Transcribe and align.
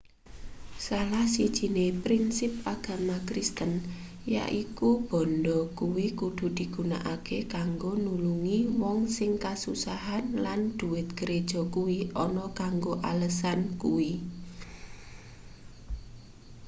salah 0.87 1.25
sijine 1.33 1.85
prinsip 2.05 2.51
agama 2.73 3.17
kristen 3.27 3.71
yaiku 4.35 4.89
bandha 5.09 5.57
kuwi 5.79 6.05
kudu 6.19 6.45
digunakake 6.57 7.37
kanggo 7.53 7.91
nulungi 8.03 8.59
wong 8.81 8.99
sing 9.17 9.31
kasusahan 9.45 10.25
lan 10.45 10.59
dhuwit 10.77 11.07
gereja 11.19 11.61
kuwi 11.75 11.97
ana 12.23 12.45
kanggo 12.59 12.93
alesan 13.11 13.59
kuwi 13.81 14.11